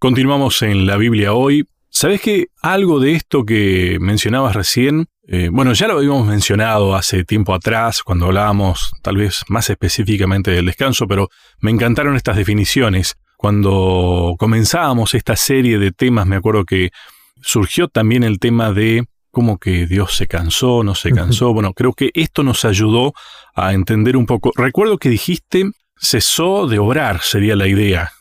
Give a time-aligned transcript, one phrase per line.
[0.00, 1.66] Continuamos en la Biblia hoy.
[1.90, 7.24] ¿Sabes que algo de esto que mencionabas recién, eh, bueno, ya lo habíamos mencionado hace
[7.24, 13.16] tiempo atrás, cuando hablábamos tal vez más específicamente del descanso, pero me encantaron estas definiciones.
[13.36, 16.90] Cuando comenzábamos esta serie de temas, me acuerdo que
[17.42, 21.52] surgió también el tema de cómo que Dios se cansó, no se cansó.
[21.52, 23.14] Bueno, creo que esto nos ayudó
[23.52, 24.52] a entender un poco.
[24.54, 28.12] Recuerdo que dijiste, cesó de obrar, sería la idea.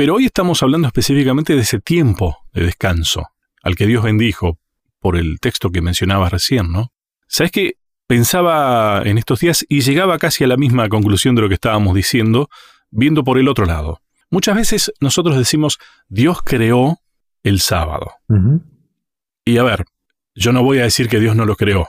[0.00, 3.28] Pero hoy estamos hablando específicamente de ese tiempo de descanso,
[3.62, 4.58] al que Dios bendijo
[4.98, 6.90] por el texto que mencionabas recién, ¿no?
[7.28, 7.74] ¿Sabes que
[8.06, 11.94] Pensaba en estos días y llegaba casi a la misma conclusión de lo que estábamos
[11.94, 12.48] diciendo,
[12.90, 14.00] viendo por el otro lado.
[14.30, 15.78] Muchas veces nosotros decimos,
[16.08, 16.98] Dios creó
[17.42, 18.14] el sábado.
[19.44, 19.84] Y a ver,
[20.34, 21.88] yo no voy a decir que Dios no lo creó,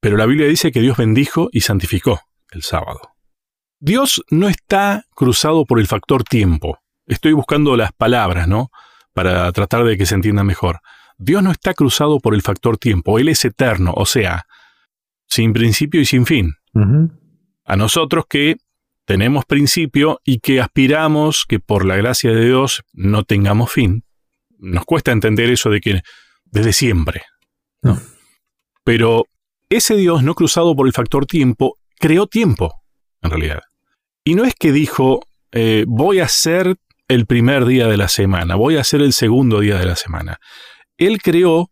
[0.00, 2.20] pero la Biblia dice que Dios bendijo y santificó
[2.52, 3.00] el sábado.
[3.80, 6.78] Dios no está cruzado por el factor tiempo.
[7.08, 8.70] Estoy buscando las palabras, ¿no?
[9.12, 10.80] Para tratar de que se entienda mejor.
[11.16, 14.44] Dios no está cruzado por el factor tiempo, Él es eterno, o sea,
[15.26, 16.54] sin principio y sin fin.
[17.64, 18.56] A nosotros que
[19.04, 24.04] tenemos principio y que aspiramos que por la gracia de Dios no tengamos fin,
[24.58, 26.02] nos cuesta entender eso de que
[26.44, 27.22] desde siempre.
[27.82, 27.98] ¿no?
[28.84, 29.24] Pero
[29.70, 32.82] ese Dios no cruzado por el factor tiempo creó tiempo,
[33.22, 33.62] en realidad.
[34.24, 35.20] Y no es que dijo,
[35.52, 36.76] eh, voy a ser
[37.08, 40.38] el primer día de la semana, voy a ser el segundo día de la semana.
[40.98, 41.70] Él creó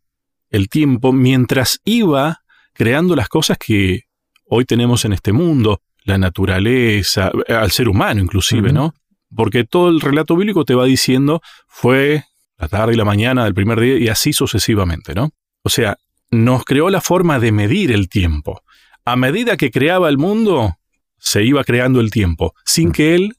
[0.50, 2.40] el tiempo mientras iba
[2.72, 4.04] creando las cosas que
[4.46, 8.94] hoy tenemos en este mundo, la naturaleza, al ser humano inclusive, ¿no?
[9.34, 12.24] Porque todo el relato bíblico te va diciendo fue
[12.58, 15.32] la tarde y la mañana del primer día y así sucesivamente, ¿no?
[15.62, 15.98] O sea,
[16.30, 18.62] nos creó la forma de medir el tiempo.
[19.04, 20.76] A medida que creaba el mundo,
[21.18, 23.36] se iba creando el tiempo, sin que él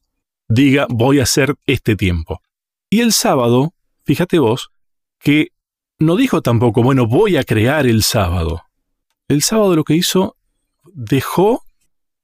[0.47, 2.41] diga voy a hacer este tiempo.
[2.89, 3.73] Y el sábado,
[4.05, 4.69] fíjate vos,
[5.19, 5.49] que
[5.99, 8.63] no dijo tampoco, bueno, voy a crear el sábado.
[9.27, 10.37] El sábado lo que hizo,
[10.93, 11.63] dejó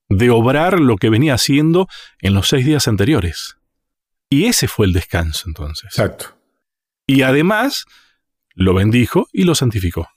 [0.10, 1.88] de obrar lo que venía haciendo
[2.20, 3.58] en los seis días anteriores.
[4.30, 5.86] Y ese fue el descanso entonces.
[5.86, 6.36] Exacto.
[7.06, 7.86] Y además,
[8.54, 10.08] lo bendijo y lo santificó.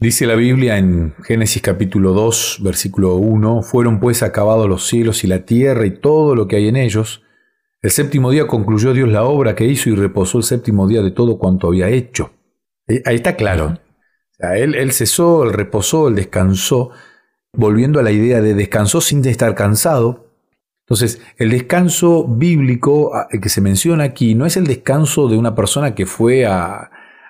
[0.00, 5.26] Dice la Biblia en Génesis capítulo 2, versículo 1, fueron pues acabados los cielos y
[5.26, 7.24] la tierra y todo lo que hay en ellos.
[7.82, 11.10] El séptimo día concluyó Dios la obra que hizo y reposó el séptimo día de
[11.10, 12.30] todo cuanto había hecho.
[12.86, 13.80] Eh, ahí está claro.
[14.38, 16.90] él, él cesó, él reposó, él descansó,
[17.52, 20.32] volviendo a la idea de descansó sin estar cansado.
[20.86, 25.56] Entonces, el descanso bíblico ah, que se menciona aquí no es el descanso de una
[25.56, 26.88] persona que fue a,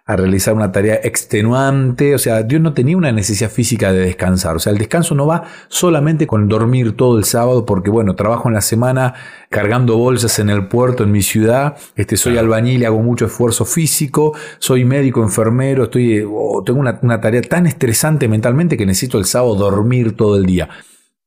[0.09, 4.57] a realizar una tarea extenuante, o sea, Dios no tenía una necesidad física de descansar,
[4.57, 8.49] o sea, el descanso no va solamente con dormir todo el sábado, porque bueno, trabajo
[8.49, 9.13] en la semana
[9.51, 13.67] cargando bolsas en el puerto en mi ciudad, este, soy albañil y hago mucho esfuerzo
[13.67, 16.27] físico, soy médico, enfermero, estoy,
[16.65, 20.71] tengo una, tarea tan estresante mentalmente que necesito el sábado dormir todo el día.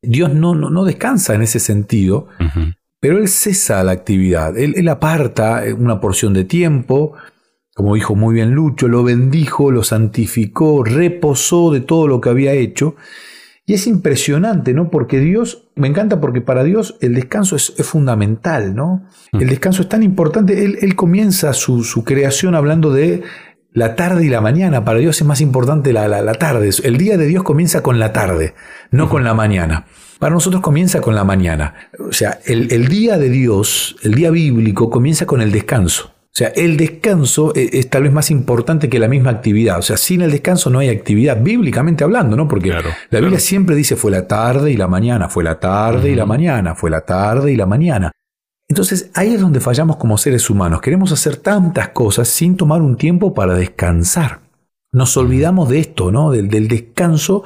[0.02, 2.30] Dios no, no, no descansa en ese sentido,
[3.00, 7.14] pero Él cesa la actividad, él, él aparta una porción de tiempo,
[7.82, 12.54] como dijo muy bien Lucho, lo bendijo, lo santificó, reposó de todo lo que había
[12.54, 12.96] hecho.
[13.66, 14.92] Y es impresionante, ¿no?
[14.92, 19.08] Porque Dios, me encanta porque para Dios el descanso es, fundamental, ¿no?
[19.32, 19.42] Mm.
[19.42, 20.64] El descanso es tan importante.
[20.64, 23.24] Él, comienza su, creación hablando de
[23.74, 24.86] la tarde y la mañana.
[24.86, 26.70] Para Dios es más importante la, la, tarde.
[26.84, 28.54] El día de Dios comienza con la tarde,
[28.92, 29.88] no con la mañana.
[30.20, 31.90] Para nosotros comienza con la mañana.
[31.98, 36.14] O sea, el, el día de Dios, el día bíblico, comienza con el descanso.
[36.34, 39.80] O sea, el descanso e, es, tal vez más importante que la misma actividad.
[39.80, 42.48] O sea, sin el descanso no hay actividad, bíblicamente hablando, ¿no?
[42.48, 42.74] Porque
[43.10, 46.26] la Biblia siempre dice fue la tarde y la mañana, fue la tarde y la
[46.26, 48.12] mañana, fue la tarde y la mañana.
[48.70, 50.80] Entonces ahí es donde fallamos como seres humanos.
[50.80, 54.40] Queremos hacer tantas cosas sin tomar un tiempo para descansar.
[54.94, 56.32] Nos olvidamos de esto, ¿no?
[56.32, 57.44] Del, descanso.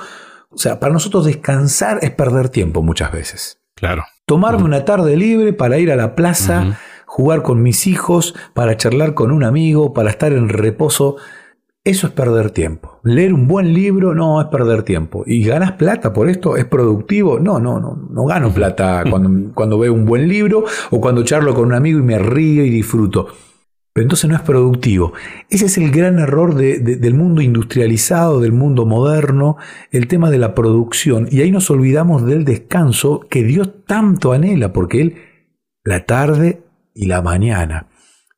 [0.49, 3.59] O sea, para nosotros descansar es perder tiempo muchas veces.
[3.75, 4.03] Claro.
[4.27, 6.77] Tomarme una tarde libre para ir a la plaza
[7.15, 11.15] jugar con mis hijos, para charlar con un amigo, para estar en reposo.
[11.81, 12.99] Eso es perder tiempo.
[13.03, 15.23] Leer un buen libro no es perder tiempo.
[15.25, 16.57] ¿Y ganas plata por esto?
[16.57, 17.39] ¿Es productivo?
[17.39, 17.95] No, no, no.
[18.11, 21.99] No gano plata cuando, cuando veo un buen libro o cuando charlo con un amigo
[21.99, 23.27] y me río y disfruto.
[23.93, 25.13] Pero entonces no es productivo.
[25.49, 29.55] Ese es el gran error del mundo industrializado, del mundo moderno,
[29.89, 31.29] el tema de la producción.
[31.31, 35.15] Y ahí nos olvidamos del descanso que Dios tanto anhela, porque Él
[35.85, 36.64] la tarde
[36.95, 37.87] y la mañana.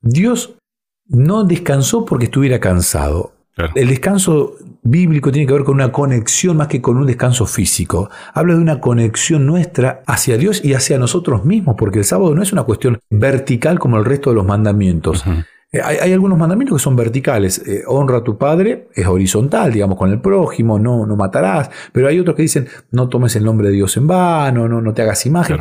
[0.01, 0.57] Dios
[1.05, 3.33] no descansó porque estuviera cansado.
[3.73, 8.09] El descanso bíblico tiene que ver con una conexión más que con un descanso físico.
[8.33, 12.43] Habla de una conexión nuestra hacia Dios y hacia nosotros mismos, porque el sábado no
[12.43, 15.23] es una cuestión vertical como el resto de los mandamientos.
[15.71, 17.59] Eh, hay, algunos mandamientos que son verticales.
[17.67, 21.71] Eh, honra a tu padre es horizontal, digamos, con el prójimo, no, no matarás.
[21.91, 24.93] Pero hay otros que dicen no tomes el nombre de Dios en vano, no, no
[24.93, 25.57] te hagas imagen.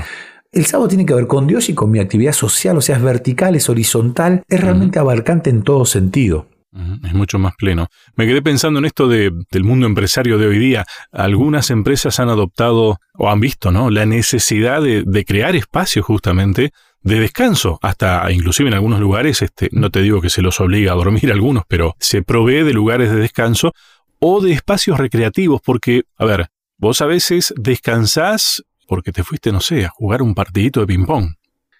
[0.56, 3.02] El sábado tiene que ver con Dios y con mi actividad social, o sea, es
[3.02, 6.46] vertical, es horizontal, es realmente abarcante en todo sentido.
[7.04, 7.88] Es mucho más pleno.
[8.14, 10.86] Me quedé pensando en esto de, del mundo empresario de hoy día.
[11.12, 13.90] Algunas empresas han adoptado o han visto ¿no?
[13.90, 16.72] la necesidad de, de crear espacios justamente
[17.02, 20.92] de descanso, hasta inclusive en algunos lugares, este, no te digo que se los obliga
[20.92, 23.74] a dormir algunos, pero se provee de lugares de descanso
[24.20, 26.46] o de espacios recreativos, porque, a ver,
[26.78, 31.34] vos a veces descansás porque te fuiste, no sé, a jugar un partidito de ping-pong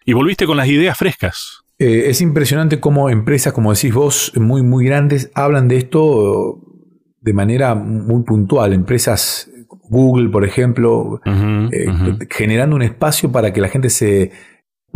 [0.05, 1.63] y volviste con las ideas frescas.
[1.79, 6.61] Eh, es impresionante cómo empresas, como decís vos, muy, muy grandes, hablan de esto
[7.21, 8.73] de manera muy puntual.
[8.73, 9.51] Empresas
[9.89, 11.87] Google, por ejemplo, eh,
[12.31, 14.31] generando un espacio para que la gente se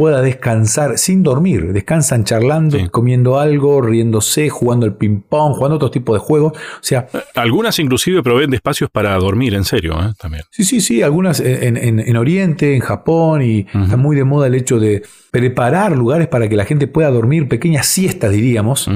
[0.00, 1.74] pueda descansar sin dormir.
[1.74, 6.54] Descansan charlando, comiendo algo, riéndose, jugando el ping-pong, jugando otro tipo de juegos.
[6.54, 10.14] O sea, eh, algunas inclusive proveen de espacios para dormir, en serio, ¿eh?
[10.18, 10.44] también.
[10.50, 11.02] Sí, sí, sí.
[11.02, 16.28] Algunas en, Oriente, en Japón, y está muy de moda el hecho de preparar lugares
[16.28, 18.88] para que la gente pueda dormir, pequeñas siestas, diríamos.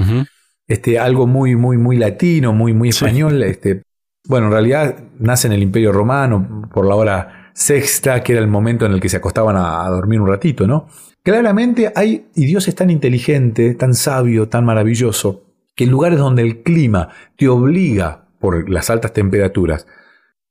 [0.66, 3.42] Este, algo muy, muy, muy latino, muy, muy español.
[3.42, 3.82] Este,
[4.26, 8.48] bueno, en realidad nace en el Imperio Romano por la hora sexta, que era el
[8.48, 10.88] momento en el que se acostaban a, dormir un ratito, ¿no?
[11.22, 16.42] Claramente hay, y Dios es tan inteligente, tan sabio, tan maravilloso, que en lugares donde
[16.42, 17.08] el clima
[17.38, 19.86] te obliga, por las altas temperaturas,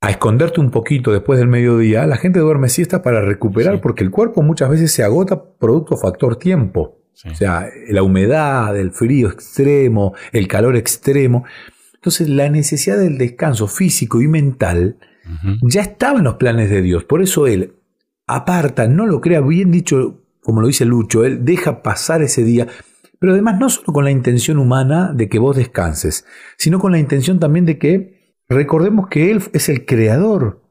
[0.01, 4.09] a esconderte un poquito después del mediodía, la gente duerme siesta para recuperar, porque el
[4.09, 6.97] cuerpo muchas veces se agota producto factor tiempo.
[7.25, 11.45] O sea, la humedad, el frío extremo, el calor extremo.
[11.93, 14.97] Entonces, la necesidad del descanso físico y mental
[15.61, 17.03] ya estaba en los planes de Dios.
[17.03, 17.75] Por eso Él
[18.27, 22.67] aparta, no lo crea, bien dicho, como lo dice Lucho, Él deja pasar ese día,
[23.19, 26.25] pero además no solo con la intención humana de que vos descanses,
[26.57, 30.61] sino con la intención también de que recordemos que Él es el creador.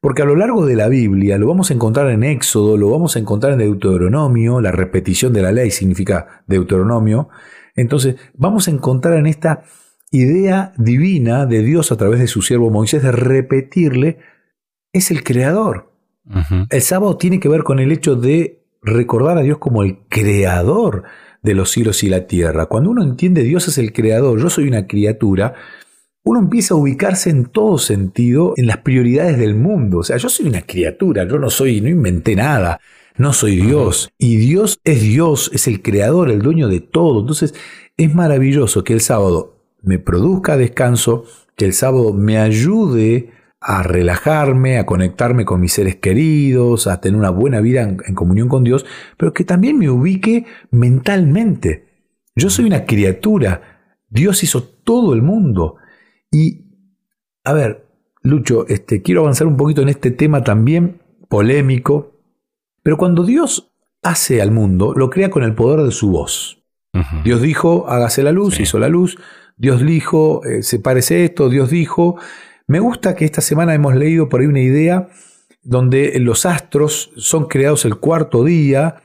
[0.00, 3.16] Porque a lo largo de la Biblia lo vamos a encontrar en Éxodo, lo vamos
[3.16, 7.28] a encontrar en Deuteronomio, la repetición de la ley significa Deuteronomio.
[7.74, 9.64] Entonces vamos a encontrar en esta
[10.10, 14.18] idea divina de Dios a través de su siervo Moisés de repetirle,
[14.92, 15.92] es el creador.
[16.70, 21.04] El sábado tiene que ver con el hecho de recordar a Dios como el creador
[21.42, 22.66] de los cielos y la tierra.
[22.66, 25.54] Cuando uno entiende Dios es el creador, yo soy una criatura,
[26.24, 29.98] uno empieza a ubicarse en todo sentido en las prioridades del mundo.
[29.98, 32.80] O sea, yo soy una criatura, yo no soy, no inventé nada,
[33.16, 34.10] no soy Dios.
[34.18, 37.20] Y Dios es Dios, es el creador, el dueño de todo.
[37.20, 37.54] Entonces,
[37.96, 39.55] es maravilloso que el sábado
[39.86, 41.24] me produzca descanso,
[41.56, 43.30] que el sábado me ayude
[43.60, 48.48] a relajarme, a conectarme con mis seres queridos, a tener una buena vida en, comunión
[48.48, 48.84] con Dios,
[49.16, 51.86] pero que también me ubique mentalmente.
[52.34, 53.62] Yo soy una criatura,
[54.08, 55.76] Dios hizo todo el mundo.
[56.30, 56.64] Y,
[57.44, 57.86] a ver,
[58.22, 62.20] Lucho, este, quiero avanzar un poquito en este tema también polémico,
[62.82, 63.72] pero cuando Dios
[64.02, 66.62] hace al mundo, lo crea con el poder de su voz.
[67.24, 69.18] Dios dijo, hágase la luz, hizo la luz,
[69.56, 72.16] Dios dijo, eh, se parece esto, Dios dijo.
[72.66, 75.08] Me gusta que esta semana hemos leído por ahí una idea
[75.62, 79.02] donde los astros son creados el cuarto día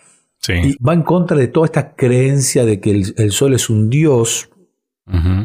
[0.48, 4.50] y va en contra de toda esta creencia de que el, sol es un Dios.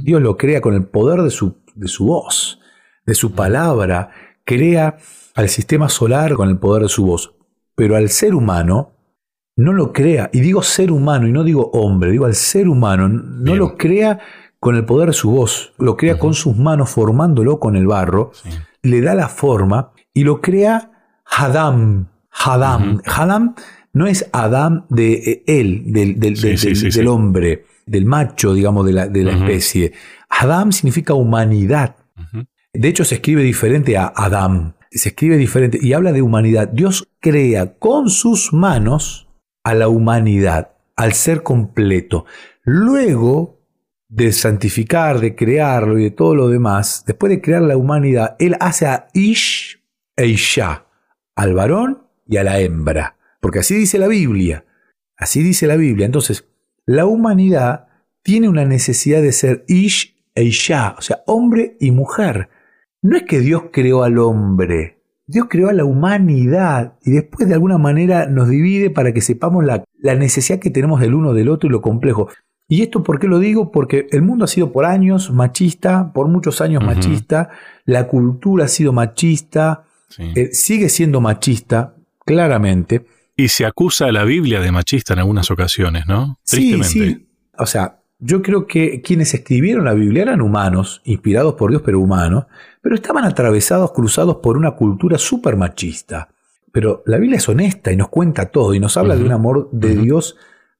[0.03, 2.61] Dios lo crea con el poder de su, de su voz,
[3.05, 4.11] de su palabra,
[4.45, 4.97] crea
[5.35, 7.35] al sistema solar con el poder de su voz.
[7.75, 8.93] Pero al ser humano
[9.57, 13.09] no lo crea, y digo ser humano y no digo hombre, digo al ser humano,
[13.09, 14.21] no lo crea
[14.67, 18.33] con el poder de su voz, lo crea con sus manos formándolo con el barro,
[18.83, 22.09] le da la forma y lo crea Hadam.
[22.33, 23.01] Hadam.
[23.05, 23.55] Hadam
[23.93, 29.93] no es Adam de eh, él, del, del, hombre, del macho, digamos, de la, especie.
[30.29, 31.95] Adam significa humanidad.
[32.73, 34.75] De hecho, se escribe diferente a Adam.
[34.91, 36.71] Se escribe diferente y habla de humanidad.
[36.73, 39.29] Dios crea con sus manos
[39.63, 42.25] a la humanidad, al ser completo.
[42.65, 43.56] Luego
[44.09, 48.57] de santificar, de crearlo y de todo lo demás, después de crear la humanidad, él
[48.61, 49.83] hace a Ish
[50.17, 50.87] e Isha,
[51.35, 53.17] al varón y a la hembra.
[53.41, 54.65] Porque así dice la Biblia.
[55.17, 56.07] Así dice la Biblia.
[56.07, 56.49] Entonces,
[56.85, 57.89] la humanidad
[58.23, 62.49] tiene una necesidad de ser Ish e Isha, o sea, hombre y mujer.
[63.03, 64.97] No es que Dios creó al hombre,
[65.29, 69.65] Dios creó a la humanidad y después de alguna manera nos divide para que sepamos
[69.65, 72.29] la, la necesidad que tenemos del uno del otro y lo complejo.
[72.69, 73.71] ¿Y esto por qué lo digo?
[73.71, 77.51] Porque el mundo ha sido por años machista, por muchos años machista,
[77.85, 79.85] la cultura ha sido machista,
[80.19, 81.95] eh, sigue siendo machista,
[82.25, 83.07] claramente.
[83.37, 86.39] Y se acusa a la Biblia de machista en algunas ocasiones, ¿no?
[86.43, 87.29] Sí, sí.
[87.57, 92.01] O sea, yo creo que quienes escribieron la Biblia eran humanos, inspirados por Dios, pero
[92.01, 92.47] humanos,
[92.81, 96.29] pero estaban atravesados, cruzados por una cultura súper machista.
[96.73, 99.69] Pero la Biblia es honesta y nos cuenta todo y nos habla de un amor
[99.71, 100.37] de Dios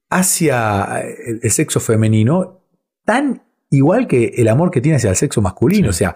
[0.09, 2.61] hacia el sexo femenino
[3.05, 5.89] tan igual que el amor que tiene hacia el sexo masculino.
[5.89, 6.15] O sea,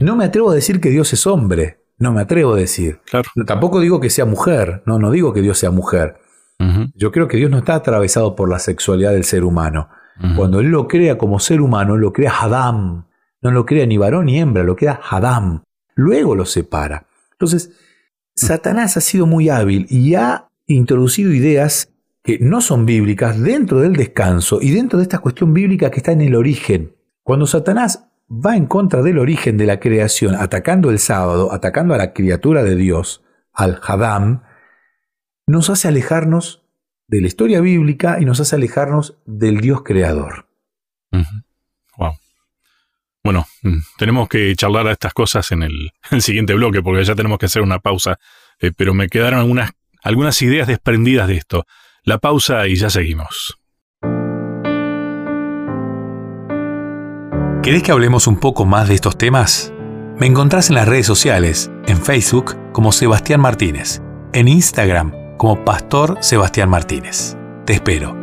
[0.00, 3.00] no me atrevo a decir que Dios es hombre, no me atrevo a decir.
[3.04, 3.28] Claro.
[3.46, 6.18] Tampoco digo que sea mujer, no, no digo que Dios sea mujer.
[6.94, 9.90] Yo creo que Dios no está atravesado por la sexualidad del ser humano.
[10.36, 13.06] Cuando Él lo crea como ser humano, lo crea Hadam.
[13.40, 15.62] No lo crea ni varón ni hembra, lo crea Hadam.
[15.94, 17.06] Luego lo separa.
[17.32, 17.70] Entonces,
[18.34, 21.92] Satanás ha sido muy hábil y ha introducido ideas
[22.28, 26.12] que no son bíblicas dentro del descanso y dentro de esta cuestión bíblica que está
[26.12, 26.94] en el origen.
[27.22, 31.96] Cuando Satanás va en contra del origen de la creación, atacando el sábado, atacando a
[31.96, 34.42] la criatura de Dios, al Hadam,
[35.46, 36.66] nos hace alejarnos
[37.06, 40.50] de la historia bíblica y nos hace alejarnos del Dios creador.
[41.96, 42.12] Wow.
[43.24, 45.62] Bueno, mm, tenemos que charlar a estas cosas en
[46.10, 48.18] el, siguiente bloque porque ya tenemos que hacer una pausa,
[48.60, 49.70] eh, pero me quedaron algunas,
[50.02, 51.64] algunas ideas desprendidas de esto.
[52.08, 53.58] La pausa y ya seguimos.
[57.62, 59.74] ¿Querés que hablemos un poco más de estos temas?
[60.16, 64.00] Me encontrás en las redes sociales, en Facebook como Sebastián Martínez,
[64.32, 67.36] en Instagram como Pastor Sebastián Martínez.
[67.66, 68.17] Te espero.